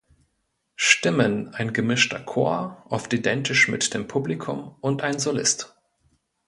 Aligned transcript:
Stimmen: 0.79 1.49
ein 1.53 1.73
gemischter 1.73 2.17
Chor, 2.19 2.83
oft 2.89 3.13
identisch 3.13 3.67
mit 3.67 3.93
dem 3.93 4.07
Publikum, 4.07 4.75
und 4.81 5.03
ein 5.03 5.19
Solist. 5.19 5.75